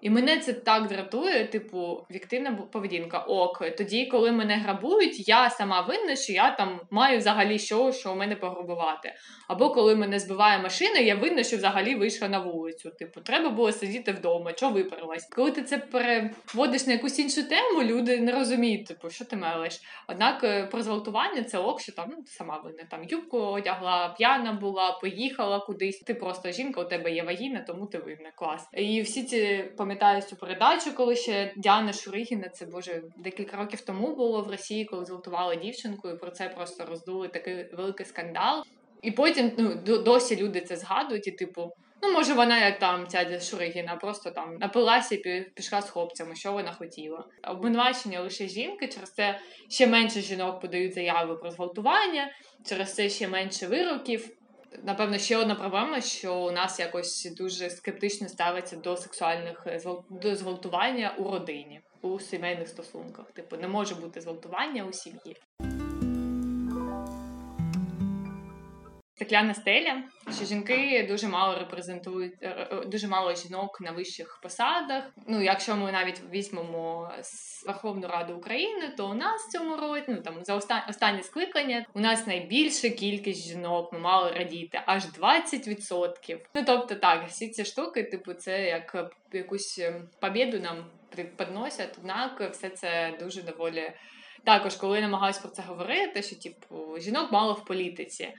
[0.00, 3.18] І мене це так дратує, типу, віктивна поведінка.
[3.18, 8.12] Ок, тоді, коли мене грабують, я сама винна, що я там маю взагалі що, що
[8.12, 9.12] у мене пограбувати.
[9.48, 12.90] Або коли мене збиває машина, я винна, що взагалі вийшла на вулицю.
[12.90, 15.28] Типу, треба було сидіти вдома, що випарилась.
[15.36, 19.80] Коли ти це переводиш на якусь іншу тему, люди не розуміють, типу, що ти мелиш.
[20.08, 22.84] Однак е, про зґвалтування це ок, що там ну, сама винна.
[22.90, 26.00] Там юбку одягла, п'яна була, поїхала кудись.
[26.00, 28.30] Ти просто жінка, у тебе є вагіна, тому ти винна.
[28.36, 28.68] Клас.
[28.72, 34.16] І всі ці пам'ятаю цю передачу, коли ще Діана Шуригіна, це боже декілька років тому
[34.16, 38.64] було в Росії, коли зґвалтували дівчинку, і про це просто роздули такий великий скандал.
[39.02, 43.40] І потім ну, досі люди це згадують, і типу, ну може вона як там ця
[43.40, 47.24] Шуригіна, просто там напилася і пішла з хлопцями, що вона хотіла.
[47.48, 52.32] Обвинувачення лише жінки, через це ще менше жінок подають заяви про зґвалтування,
[52.68, 54.35] через це ще менше вироків.
[54.84, 60.36] Напевно, ще одна проблема, що у нас якось дуже скептично ставиться до сексуальних е, до
[60.36, 63.30] зґвалтування у родині, у сімейних стосунках.
[63.32, 65.36] Типу, не може бути зґвалтування у сім'ї.
[69.16, 70.02] Стекляна стеля,
[70.36, 75.04] що жінки дуже мало репрезентують е, е, дуже мало жінок на вищих посадах.
[75.26, 77.10] Ну, якщо ми навіть візьмемо
[77.66, 80.54] Верховну Раду України, то у нас в цьому році ну там за
[80.88, 83.92] останнє скликання у нас найбільша кількість жінок.
[83.92, 86.38] Ми мали радіти аж 20%.
[86.54, 90.84] Ну тобто, так всі ці штуки, типу, це як якусь ем, побіду нам
[91.36, 93.92] підносять, однак все це дуже доволі.
[94.44, 98.34] Також, коли намагаюся про це говорити, що типу жінок мало в політиці.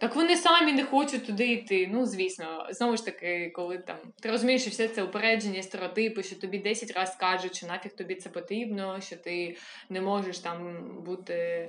[0.00, 1.88] Так вони самі не хочуть туди йти.
[1.92, 6.36] Ну, звісно, знову ж таки, коли там ти розумієш, що все це упередження, стереотипи, що
[6.36, 9.56] тобі 10 разів кажуть, що нафіг тобі це потрібно, що ти
[9.88, 11.68] не можеш там бути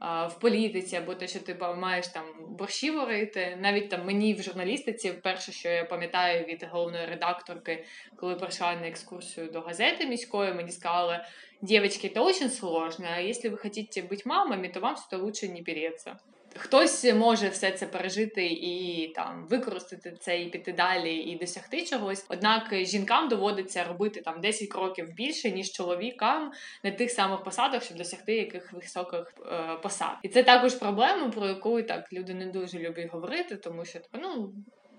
[0.00, 3.58] в політиці, або те, що ти маєш там борщі варити.
[3.60, 7.84] Навіть там мені в журналістиці, вперше, що я пам'ятаю від головної редакторки,
[8.16, 11.24] коли прийшла на екскурсію до газети міської, мені сказали,
[11.62, 15.62] дівчатки, це дуже сложно, а якщо ви хочете бути мамами, то вам сюди лучше не
[15.62, 16.16] переться.
[16.56, 22.26] Хтось може все це пережити і там використати це і піти далі і досягти чогось.
[22.28, 26.52] Однак жінкам доводиться робити там 10 кроків більше ніж чоловікам
[26.84, 30.16] на тих самих посадах, щоб досягти яких високих е, посад.
[30.22, 34.18] І це також проблема, про яку так люди не дуже люблять говорити, тому що типу,
[34.22, 34.52] ну.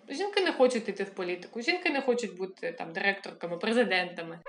[0.10, 4.40] Жінки не хочуть йти в політику, жінки не хочуть бути там директорками, президентами.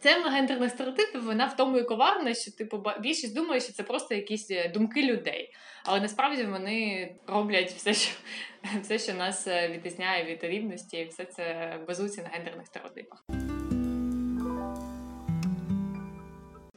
[0.00, 4.14] Це гендерних стереотипів, вона в тому і коварна, що типу більшість думає, що це просто
[4.14, 5.54] якісь е, думки людей.
[5.84, 8.16] Але насправді вони роблять все, що
[8.82, 13.24] все, що нас е, відрізняє від рівності, і все це базується на гендерних стереотипах.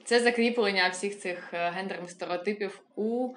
[0.04, 3.34] Це закріплення всіх цих е, гендерних стереотипів у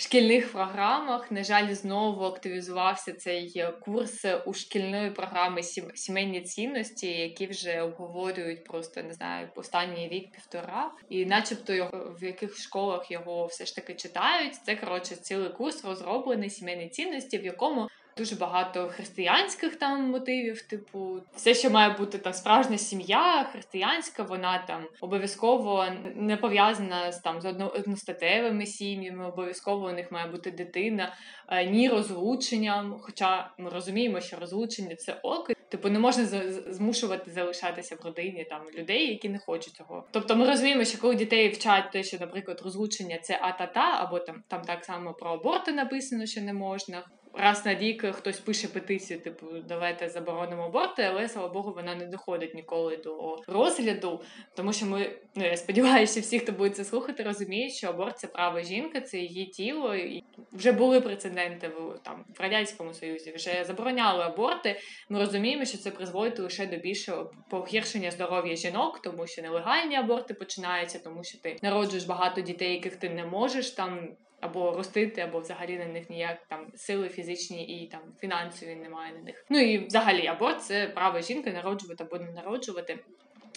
[0.00, 1.30] шкільних програмах.
[1.30, 5.62] На жаль, знову активізувався цей е, курс у шкільної програми
[5.94, 12.58] сімейні цінності, які вже обговорюють просто не знаю останній рік-півтора, і, начебто, його в яких
[12.58, 14.54] школах його все ж таки читають.
[14.54, 17.88] Це коротше цілий курс розроблений сімейні цінності, в якому
[18.20, 20.62] дуже багато християнських там мотивів.
[20.62, 27.20] Типу, все, що має бути там справжня сім'я, християнська, вона там обов'язково не пов'язана з
[27.20, 29.28] там з одностатевими сім'ями.
[29.28, 31.14] Обов'язково у них має бути дитина,
[31.48, 32.98] е, ні розлученням.
[33.00, 35.50] Хоча ми розуміємо, що розлучення це ок.
[35.68, 36.24] Типу, не можна
[36.68, 40.04] змушувати залишатися в родині там людей, які не хочуть цього.
[40.10, 44.42] Тобто, ми розуміємо, що коли дітей вчать те, що, наприклад, розлучення це а-та-та, або там
[44.48, 47.04] там так само про аборти написано, що не можна
[47.34, 52.06] раз на рік хтось пише петицію, типу, давайте заборонимо аборти, але слава Богу, вона не
[52.06, 54.22] доходить ніколи до розгляду,
[54.54, 58.26] тому що ми, ну я сподіваюся, всі, хто буде це слухати, розуміють, що аборт це
[58.26, 59.94] право жінки, це її тіло.
[59.94, 63.32] І вже були прецеденти в там в радянському союзі.
[63.32, 64.80] Вже забороняли аборти.
[65.08, 70.34] Ми розуміємо, що це призводить лише до більшого погіршення здоров'я жінок, тому що нелегальні аборти
[70.34, 74.08] починаються, тому що ти народжуєш багато дітей, яких ти не можеш там
[74.40, 79.20] або ростити, або взагалі на них ніяк там сили фізичні і там фінансові немає на
[79.20, 79.44] них.
[79.48, 82.98] Ну і взагалі аборт це право жінки народжувати або не народжувати,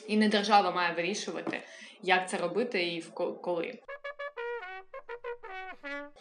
[0.08, 1.60] і не держава має вирішувати,
[2.02, 3.04] як це робити і
[3.41, 3.80] коли.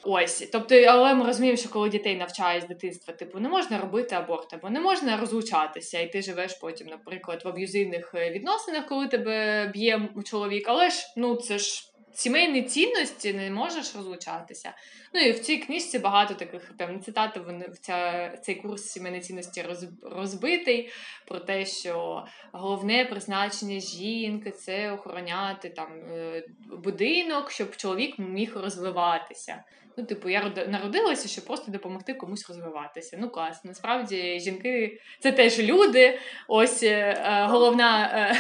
[0.05, 4.14] Ось, тобто, але ми розуміємо, що коли дітей навчають з дитинства, типу не можна робити
[4.14, 9.09] аборт, або не можна розлучатися, і ти живеш потім, наприклад, в аб'юзивних е, відносинах, коли
[9.09, 14.72] тебе б'є чоловік, але ж ну це ж сімейні цінності не можеш розлучатися.
[15.14, 17.37] Ну і в цій книжці багато таких там цитат.
[17.46, 20.90] Вони в ця цей курс сімейні цінності роз, розбитий
[21.27, 29.64] про те, що головне призначення жінки це охороняти там е, будинок, щоб чоловік міг розвиватися.
[29.96, 33.18] Ну, типу, я народилася, щоб просто допомогти комусь розвиватися.
[33.20, 33.64] Ну, клас.
[33.64, 36.18] Насправді жінки це теж люди.
[36.48, 37.16] Ось е,
[37.48, 38.37] головна е,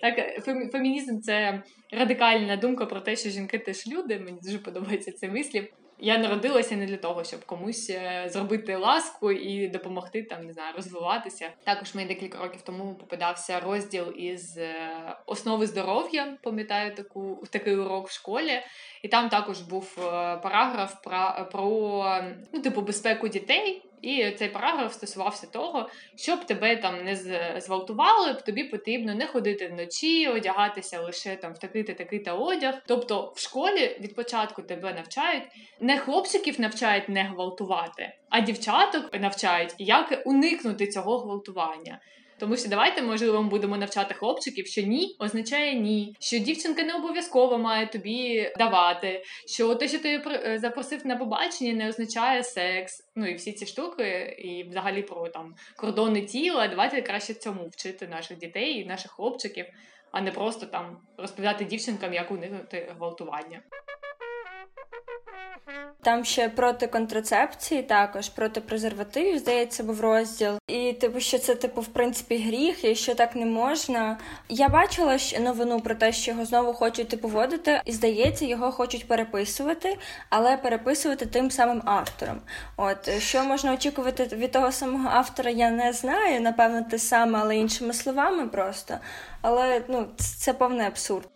[0.00, 4.18] так, фемінізм це радикальна думка про те, що жінки теж люди.
[4.18, 5.68] Мені дуже подобається цей вислів.
[6.02, 10.74] Я народилася не для того, щоб комусь е, зробити ласку і допомогти там, не знаю,
[10.76, 11.50] розвиватися.
[11.64, 14.90] Також мені декілька років тому попадався розділ із е,
[15.26, 16.36] основи здоров'я.
[16.42, 18.62] Пам'ятаю таку такий урок в школі,
[19.02, 20.02] і там також був е,
[20.36, 23.89] параграф про, про ну, типу безпеку дітей.
[24.02, 27.16] І цей параграф стосувався того, щоб тебе там не
[27.60, 32.74] зґвалтували, тобі потрібно не ходити вночі, одягатися лише там в такий та такий та одяг.
[32.86, 35.44] Тобто в школі від початку тебе навчають
[35.80, 42.00] не хлопчиків навчають не гвалтувати, а дівчаток навчають, як уникнути цього гвалтування.
[42.40, 46.94] Тому що давайте, можливо, ми будемо навчати хлопчиків, що ні означає ні, що дівчинка не
[46.94, 53.08] обов'язково має тобі давати, що те, що ти е, запросив на побачення, не означає секс.
[53.16, 56.68] Ну і всі ці штуки, і взагалі про там кордони тіла.
[56.68, 59.66] Давайте краще цьому вчити наших дітей і наших хлопчиків,
[60.12, 63.62] а не просто там розповідати дівчинкам, як уникнути гвалтування.
[66.02, 70.58] Там ще проти контрацепції, також проти презервативів, здається, був розділ.
[70.66, 74.18] І типу, що це типу в принципі гріх, і що так не можна.
[74.48, 78.72] Я бачила ще новину про те, що його знову хочуть типу вводити, і здається, його
[78.72, 79.98] хочуть переписувати,
[80.30, 82.40] але переписувати тим самим автором.
[82.76, 86.40] От що можна очікувати від того самого автора, я не знаю.
[86.40, 88.98] Напевно, те саме, але іншими словами просто.
[89.42, 91.28] Але ну це повний абсурд.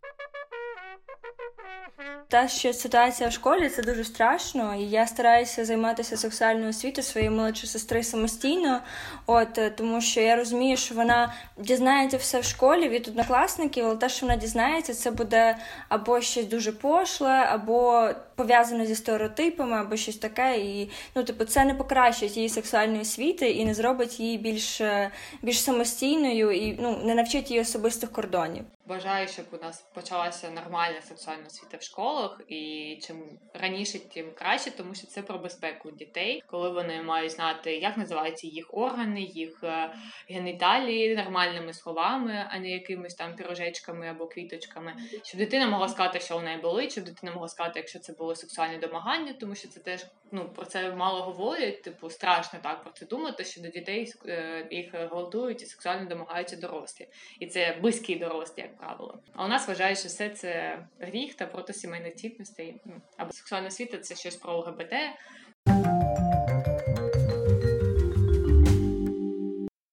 [2.28, 7.30] Та що ситуація в школі це дуже страшно, і я стараюся займатися сексуальною освітою своєї
[7.30, 8.80] молодшої сестри самостійно,
[9.26, 13.96] от е, тому що я розумію, що вона дізнається все в школі від однокласників, але
[13.96, 15.56] те, що вона дізнається, це буде
[15.88, 20.58] або щось дуже пошле, або пов'язане зі стереотипами, або щось таке.
[20.58, 25.10] І ну, типу, це не покращить її сексуальної освіти і не зробить її більш е,
[25.42, 28.64] більш самостійною і ну не навчить її особистих кордонів.
[28.86, 34.70] Бажаю, щоб у нас почалася нормальна сексуальна освіта в школах, і чим раніше, тим краще,
[34.70, 39.64] тому що це про безпеку дітей, коли вони мають знати, як називаються їх органи, їх
[39.64, 39.94] е,
[40.28, 44.94] геніталії нормальними словами, а не якимись там пірожечками або квіточками.
[45.22, 48.34] Щоб дитина могла сказати, що у неї болить, щоб дитина могла сказати, якщо це було
[48.34, 51.82] сексуальне домагання, тому що це теж ну про це мало говорять.
[51.82, 56.56] Типу страшно так про це думати, що до дітей е, їх гвалтують і сексуально домагаються
[56.56, 57.08] дорослі,
[57.40, 59.22] і це близькі дорослі правило.
[59.32, 62.80] А у нас вважають, що все це гріх та проти сімейних цінностей.
[62.84, 64.92] Ну, або сексуальна освіта це щось про ЛГБТ.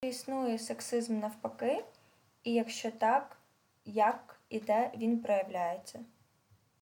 [0.02, 1.84] Існує сексизм навпаки,
[2.44, 3.38] і якщо так,
[3.86, 6.00] як і де він проявляється?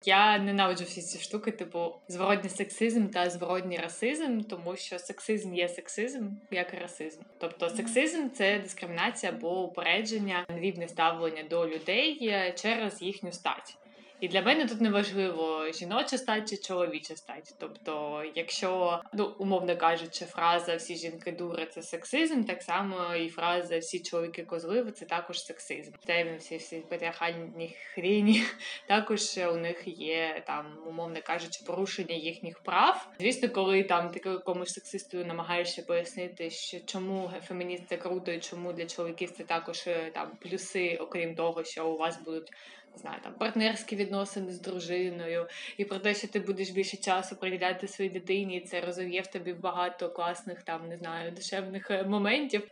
[0.05, 5.69] Я ненавиджу всі ці штуки, типу зворотній сексизм та зворотній расизм, тому що сексизм є
[5.69, 7.21] сексизм, як і расизм.
[7.37, 13.77] Тобто сексизм це дискримінація або упередження, нерівне ставлення до людей е, через їхню стать.
[14.23, 17.55] І для мене тут не важливо жіноча стать чи чоловіча стать.
[17.59, 23.77] Тобто, якщо ну умовно кажучи, фраза всі жінки дури це сексизм, так само і фраза
[23.77, 25.91] всі чоловіки козливи це також сексизм.
[26.05, 28.43] Це всі всі патріархальні хріні.
[28.87, 33.07] Також у них є там, умовно кажучи, порушення їхніх прав.
[33.19, 38.73] Звісно, коли там ти комусь сексистою намагаєшся пояснити, що чому фемініст це круто, і чому
[38.73, 42.51] для чоловіків це також е, там плюси, окрім того, що у вас будуть
[42.99, 47.87] знаю, там партнерські відносини з дружиною, і про те, що ти будеш більше часу приділяти
[47.87, 52.67] своїй дитині, і це розов'є в тобі багато класних там, не знаю, душевних е, моментів.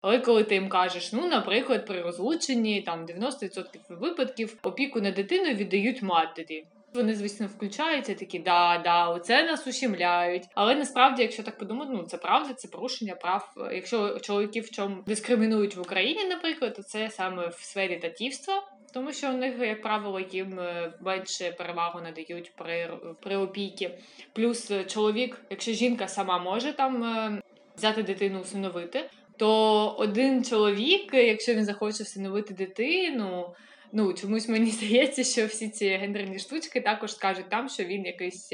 [0.00, 5.54] Але коли ти їм кажеш, ну, наприклад, при розлученні там 90% випадків опіку на дитину
[5.54, 6.64] віддають матері.
[6.94, 10.42] Вони, звісно, включаються такі, да, да, оце нас ущемляють.
[10.54, 13.54] Але насправді, якщо так подумати, ну це правда, це порушення прав.
[13.72, 18.62] Якщо чоловіків в чому дискримінують в Україні, наприклад, то це саме в сфері татівства.
[18.92, 23.98] Тому що у них, як правило, їм е, менше перевагу надають при при опіки.
[24.32, 27.42] Плюс е, чоловік, якщо жінка сама може там е,
[27.76, 33.54] взяти дитину усиновити, то один чоловік, якщо він захоче всиновити дитину
[33.92, 38.48] ну чомусь мені здається, що всі ці гендерні штучки також скажуть там, що він якийсь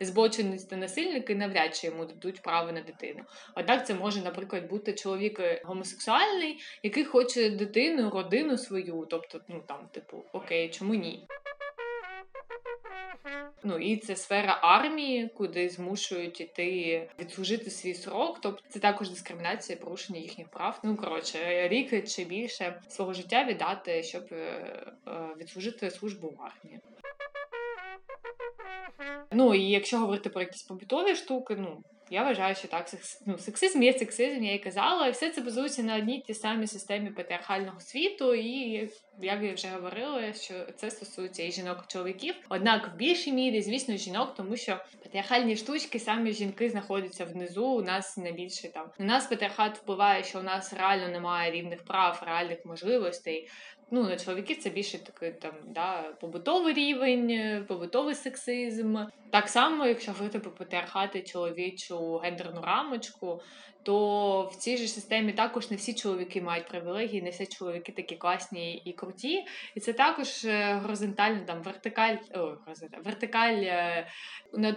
[0.00, 3.20] збочений збочинець та насильник і навряд чи йому дадуть право на дитину.
[3.54, 9.62] Однак це може, наприклад, бути чоловік е, гомосексуальний, який хоче дитину, родину свою, тобто, ну
[9.66, 11.26] там, типу, окей, чому ні?
[13.62, 18.38] Ну і це сфера армії, куди змушують іти відслужити свій срок.
[18.42, 20.80] Тобто це також дискримінація, порушення їхніх прав.
[20.82, 26.80] Ну коротше, рік чи більше свого життя віддати, щоб е, е, відслужити службу в армії.
[29.32, 32.86] Ну і якщо говорити про якісь побутові штуки, ну я вважаю, що так
[33.26, 36.66] ну, сексизм є сексизм, я і казала, і все це базується на одній тій самій
[36.66, 38.88] системі патріархального світу, і
[39.22, 42.34] як я вже говорила, що це стосується і жінок і чоловіків.
[42.48, 47.66] Однак в більшій мірі, звісно, жінок, тому що патріархальні штучки самі жінки знаходяться внизу.
[47.66, 52.22] У нас найбільше там на нас патріархат впливає, що у нас реально немає рівних прав,
[52.26, 53.48] реальних можливостей
[53.90, 58.98] ну, на чоловіків це більше такий там да, побутовий рівень, побутовий сексизм.
[59.30, 63.40] Так само, якщо говорити про патріархати чоловічу гендерну рамочку,
[63.82, 68.16] то в цій же системі також не всі чоловіки мають привілегії, не всі чоловіки такі
[68.16, 69.44] класні і круті.
[69.74, 72.56] І це також е, горизонтально там вертикаль, о,
[73.04, 74.06] вертикаль е,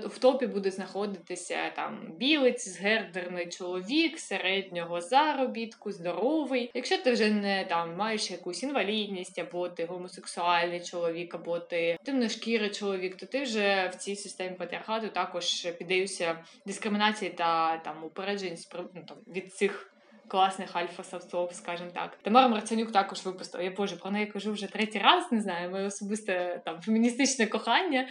[0.06, 6.72] в топі буде знаходитися там білець, згердерний чоловік, середнього заробітку, здоровий.
[6.74, 12.70] Якщо ти вже не там маєш якусь інвалідність, або ти гомосексуальний чоловік, або ти темношкірий
[12.70, 18.58] чоловік, то ти вже в цій системі патріархату також піддаєшся дискримінації та там упереджень
[18.96, 19.89] ну, там, від цих.
[20.28, 22.18] Класних альфа-самцов, скажімо так.
[22.22, 23.64] Тамара Марцянюк також випустила.
[23.64, 28.08] Я боже, про неї кажу вже третій раз, не знаю, моє особисте там феміністичне кохання.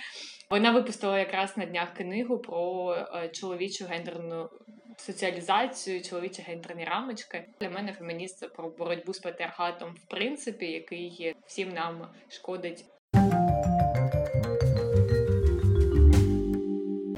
[0.50, 4.50] Вона випустила якраз на днях книгу про е, чоловічу гендерну.
[4.96, 11.34] Соціалізацію, чоловічі гендерні рамочки для мене фемініст це про боротьбу з патріархатом, в принципі, який
[11.46, 12.84] всім нам шкодить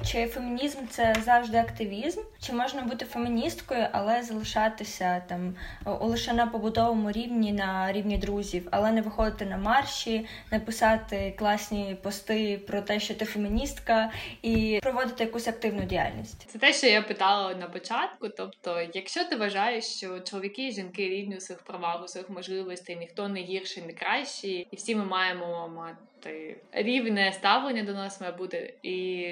[0.06, 2.20] Чи фемінізм це завжди активізм?
[2.40, 8.92] Чи можна бути феміністкою, але залишатися там лише на побутовому рівні, на рівні друзів, але
[8.92, 15.24] не виходити на марші, не писати класні пости про те, що ти феміністка, і проводити
[15.24, 16.50] якусь активну діяльність?
[16.50, 18.28] Це те, що я питала на початку.
[18.28, 22.96] Тобто, якщо ти вважаєш, що чоловіки і жінки рівні у своїх правах, у своїх можливостей,
[22.96, 28.32] ніхто не гірший, не кращий, і всі ми маємо мати рівне ставлення до нас має
[28.32, 29.26] бути і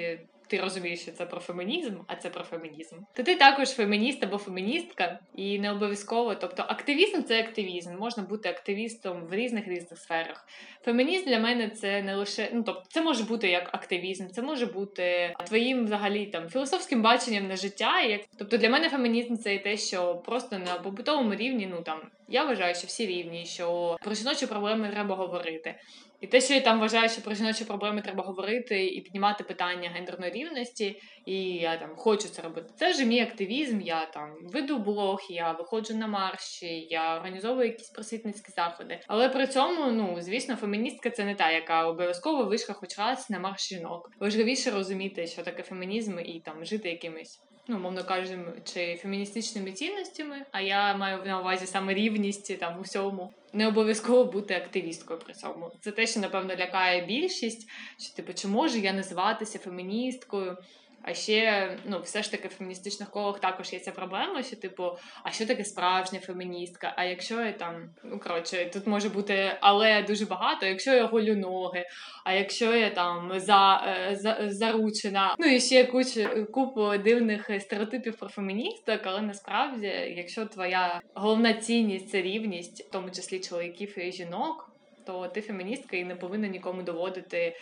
[0.47, 2.95] ти розумієш, що це про фемінізм, а це про фемінізм.
[3.13, 6.35] То ти також фемініст або феміністка, і не обов'язково.
[6.35, 7.95] Тобто, активізм це активізм.
[7.99, 10.47] Можна бути активістом в різних різних сферах.
[10.85, 14.65] Фемінізм для мене це не лише ну тобто, це може бути як активізм, це може
[14.65, 18.01] бути твоїм взагалі там філософським баченням на життя.
[18.01, 21.99] Як тобто для мене фемінізм це і те, що просто на побутовому рівні, ну там
[22.27, 25.75] я вважаю, що всі рівні, що про жіночі проблеми треба говорити.
[26.23, 29.89] І те, що я там вважаю, що про жіночі проблеми треба говорити і піднімати питання
[29.89, 32.69] гендерної рівності, і я там хочу це робити.
[32.75, 33.81] Це вже мій активізм.
[33.81, 38.99] Я там веду блог, я виходжу на марші, я організовую якісь просвітницькі заходи.
[39.07, 43.39] Але при цьому, ну звісно, феміністка це не та, яка обов'язково вийшла хоч раз на
[43.39, 44.09] марш жінок.
[44.19, 50.45] Важливіше розуміти, що таке фемінізм, і там жити якимись ну, мовно кажемо, чи феміністичними цінностями,
[50.51, 53.33] а я маю на увазі саме рівність там у всьому.
[53.53, 55.71] Не обов'язково бути активісткою при цьому.
[55.81, 60.57] Це те, що напевно лякає більшість, що типу, чи можу я називатися феміністкою.
[61.03, 64.91] А ще ну, все ж таки в феміністичних колах також є ця проблема, що типу,
[65.23, 66.93] а що таке справжня феміністка?
[66.97, 71.35] А якщо я там, ну коротше, тут може бути але дуже багато, якщо я голю
[71.35, 71.85] ноги,
[72.23, 78.17] а якщо я там за, е, за заручена, ну і ще кучу купу дивних стереотипів
[78.17, 79.87] про феміністок, але насправді,
[80.17, 84.69] якщо твоя головна цінність це рівність, в тому числі чоловіків і жінок.
[85.05, 87.55] То ти феміністка і не повинна нікому доводити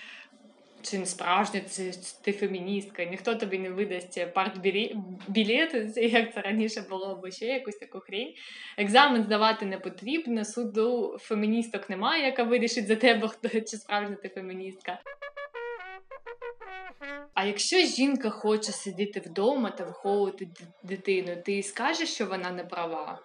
[0.82, 7.06] чи не справжня це ти феміністка, ніхто тобі не видасть партбілет, як це раніше було,
[7.06, 8.34] або ще якусь таку хрінь.
[8.78, 14.30] Екзамен здавати не потрібно, суду феміністок немає, яка вирішить за тебе, хто чи справжня ти
[14.30, 15.00] феміністка.
[17.34, 20.48] А якщо жінка хоче сидіти вдома та виховувати
[20.84, 23.20] дитину, ти скажеш, що вона не права?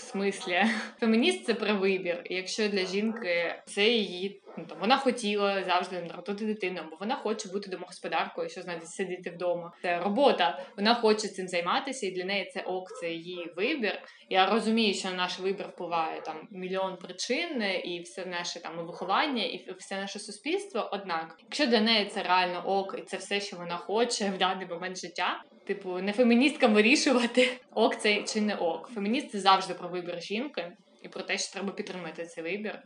[0.00, 0.64] В смислі,
[1.00, 2.22] фемініст це про вибір.
[2.24, 7.16] І якщо для жінки це її ну, там, вона хотіла завжди народити дитину, бо вона
[7.16, 9.72] хоче бути домогосподаркою, що знаєте, сидіти вдома.
[9.82, 10.64] Це робота.
[10.76, 14.02] Вона хоче цим займатися, і для неї це ок, це її вибір.
[14.30, 19.44] Я розумію, що на наш вибір впливає там мільйон причин, і все наше там виховання,
[19.44, 20.90] і все наше суспільство.
[20.92, 24.66] Однак, якщо для неї це реально ок, і це все, що вона хоче в даний
[24.66, 25.42] момент життя.
[25.70, 28.90] Типу, не феміністкам вирішувати ок це чи не ок.
[28.94, 32.78] Фемініст завжди про вибір жінки і про те, що треба підтримати цей вибір.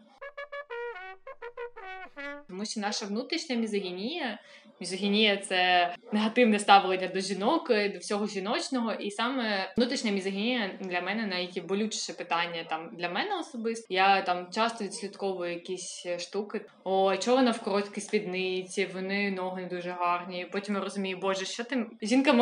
[2.54, 4.38] Тому що наша внутрішня мізогінія
[4.80, 11.26] Мізогінія це негативне ставлення до жінок, до всього жіночного, і саме внутрішня мізогінія для мене
[11.26, 13.86] найболючіше питання там для мене особисто.
[13.88, 16.60] Я там часто відслідковую якісь штуки.
[16.84, 20.46] О, чого вона в короткій спідниці, вони ноги не дуже гарні.
[20.52, 22.32] Потім я розумію, боже, що ти жінка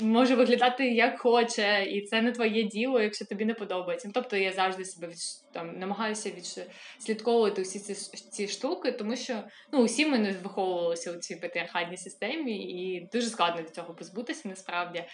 [0.00, 4.10] може виглядати як хоче, і це не твоє діло, якщо тобі не подобається.
[4.14, 5.16] Тобто я завжди себе від,
[5.52, 7.94] там намагаюся відслідковувати всі ці
[8.30, 9.42] ці штуки, тому що
[9.72, 14.48] ну усі ми не виховувалися у цій патріархальній системі, і дуже складно від цього позбутися
[14.48, 15.04] насправді.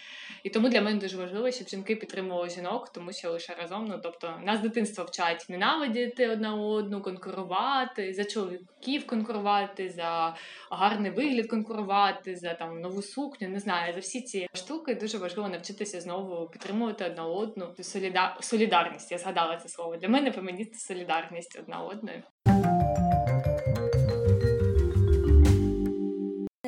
[0.43, 3.99] І тому для мене дуже важливо, щоб жінки підтримували жінок, тому що лише разом, ну
[4.03, 10.35] тобто, нас дитинство вчать ненавидіти одна одну, конкурувати, за чоловіків конкурувати, за
[10.71, 13.49] гарний вигляд конкурувати, за там нову сукню.
[13.49, 17.75] Не знаю, за всі ці штуки дуже важливо навчитися знову підтримувати одна одну.
[17.79, 18.37] Соліда...
[18.41, 19.11] Солідарність.
[19.11, 19.97] Я згадала це слово.
[19.97, 22.23] Для мене фемініст солідарність одна одною.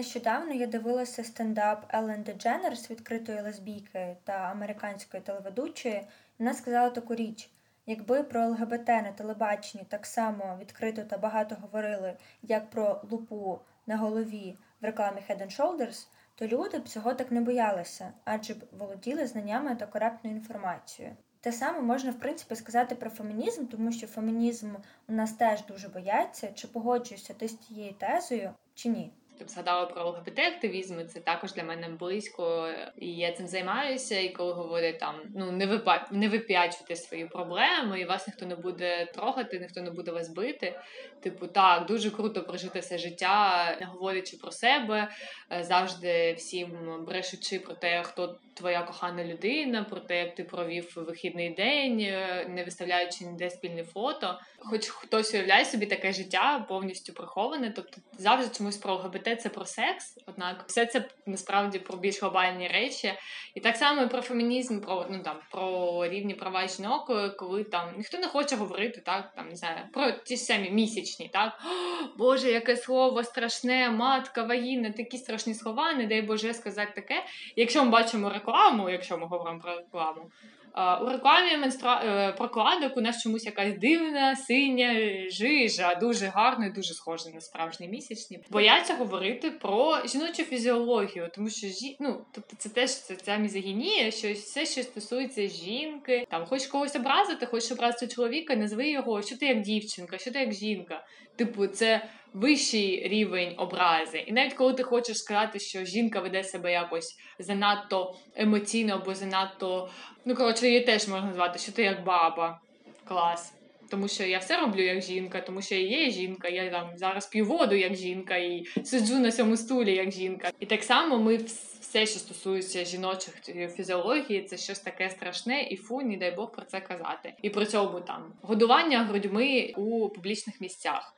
[0.04, 6.08] Нещодавно я дивилася стендап Елен Дедженерс, відкритої лесбійки та американської телеведучої.
[6.39, 7.49] Вона сказала таку річ:
[7.86, 13.97] якби про ЛГБТ на телебаченні так само відкрито та багато говорили, як про лупу на
[13.97, 19.28] голові в рекламі Head Shoulders, то люди б цього так не боялися, адже б володіли
[19.28, 21.16] знаннями та коректною інформацією.
[21.41, 24.76] Те саме можна в принципі сказати про фемінізм, тому що фемінізм
[25.08, 29.12] у нас теж дуже бояться, чи погоджуєшся ти з тією тезою чи ні.
[29.38, 34.19] Тобто згадала про ЛГБТ-активізм, це також для мене близько, і я цим займаюся.
[34.19, 36.07] І коли говорять там ну не випа...
[36.11, 40.79] не вип'ячувати свої проблеми, і вас ніхто не буде трогати, ніхто не буде вас бити.
[41.21, 45.07] Типу, так, дуже круто прожити все життя, не говорячи про себе,
[45.51, 50.93] е, завжди всім брешучи про те, хто твоя кохана людина, про те, як ти провів
[50.95, 54.39] вихідний день, е, не виставляючи ніде спільне фото.
[54.59, 59.65] Хоч хтось уявляє собі таке життя повністю приховане, тобто завжди чомусь про ЛГБТ це про
[59.65, 63.13] секс, однак все це насправді про більш глобальні речі.
[63.55, 67.89] І так само і про фемінізм, про ну там про рівні права жінок, коли там
[67.97, 72.51] ніхто не хоче говорити, так там не знаю, про ті самі місячні, так О, Боже,
[72.51, 77.26] яке слово страшне, матка, вагіна, такі страшні слова, не дай Боже сказати таке.
[77.55, 80.32] Якщо ми бачимо рекламу, якщо ми говоримо про рекламу.
[80.76, 82.01] У рекламі менстра...
[82.05, 84.95] Е, прокладок у нас чомусь якась дивна, синя
[85.30, 88.39] жижа, дуже гарна і дуже схожа на справжні місячні.
[88.49, 91.97] Бояться говорити про жіночу фізіологію, тому що жі...
[91.99, 96.95] ну, тобто це теж це ця мізогінія, що все, що стосується жінки, там хочеш когось
[96.95, 101.05] образити, хочеш образити чоловіка, назви його, що ти як дівчинка, що ти як жінка.
[101.36, 104.17] Типу, це вищий рівень образи.
[104.27, 109.89] І навіть коли ти хочеш сказати, що жінка веде себе якось занадто емоційно або занадто.
[110.25, 112.59] Ну, коротше, її теж можна назвати, що ти як баба.
[113.07, 113.53] Клас.
[113.89, 117.27] Тому що я все роблю як жінка, тому що я є жінка, я там зараз
[117.27, 120.51] п'ю воду як жінка і сиджу на цьому стулі як жінка.
[120.59, 121.38] І так само ми
[121.81, 123.34] все, що стосується жіночих
[123.75, 127.34] фізіології, це щось таке страшне, і фу, не дай Бог про це казати.
[127.41, 131.15] І при цьому там годування грудьми у публічних місцях.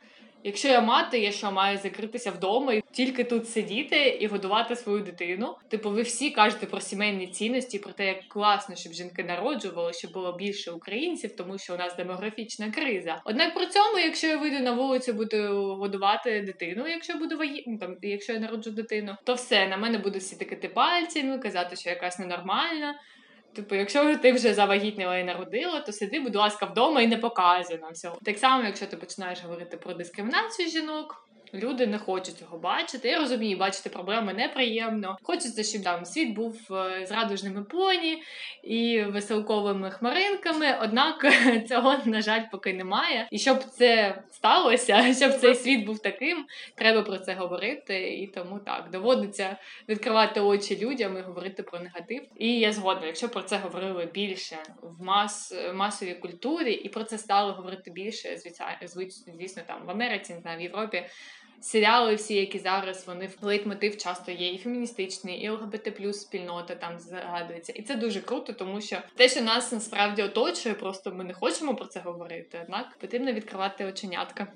[0.48, 5.00] Якщо я мати, я що маю закритися вдома і тільки тут сидіти і годувати свою
[5.00, 5.56] дитину.
[5.70, 10.12] Типу, ви всі кажете про сімейні цінності, про те, як класно, щоб жінки народжували, щоб
[10.12, 13.22] було більше українців, тому що у нас демографічна криза.
[13.26, 15.38] Однак при цьому, якщо я вийду на вулицю, буду
[15.76, 17.64] годувати дитину, якщо буду ваї...
[17.68, 21.76] ну, там, якщо я народжу дитину, то все на мене будуть всі тикати пальцями, казати,
[21.76, 22.96] що якась ненормальна.
[23.56, 27.78] Типу, якщо ти вже завагітніла і народила, то сиди, будь ласка, вдома і не показуй
[27.78, 28.18] нам всього.
[28.26, 31.30] Так само, якщо ти починаєш говорити про дискримінацію жінок.
[31.54, 33.08] Люди не хочуть цього бачити.
[33.08, 35.18] Я розумію, бачити проблеми неприємно.
[35.24, 38.24] Хочеться, щоб там світ був е, з радужними поні
[38.64, 40.78] і веселковими хмаринками.
[40.82, 41.26] Однак
[41.68, 43.28] цього, на жаль, поки немає.
[43.32, 48.14] І щоб це сталося, щоб цей світ був таким, треба про це говорити.
[48.16, 49.58] І тому так доводиться
[49.90, 52.22] відкривати очі людям і говорити про негатив.
[52.36, 57.18] І я згодна, якщо про це говорили більше в мас масовій культурі, і про це
[57.18, 58.38] стало говорити більше,
[59.28, 61.04] звісно, там в Америці, не знаю, в Європі
[61.62, 66.76] серіали, всі, які зараз вони в лейтмотив часто є і феміністичний, і ЛГБТ плюс спільнота
[66.76, 67.74] там згадується.
[67.74, 71.76] І це дуже круто, тому що те, що нас насправді оточує, просто ми не хочемо
[71.76, 72.60] про це говорити.
[72.64, 74.48] Однак потрібно відкривати оченятка.